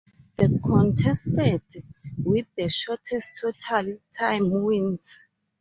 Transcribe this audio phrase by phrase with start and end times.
[0.37, 1.75] The contestant
[2.23, 5.19] with the shortest total time wins.